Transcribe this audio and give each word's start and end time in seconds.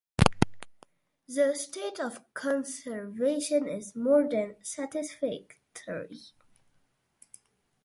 The 1.27 1.53
state 1.53 1.99
of 1.99 2.21
conservation 2.33 3.67
is 3.67 3.95
more 3.95 4.27
than 4.27 4.55
satisfactory. 4.63 6.19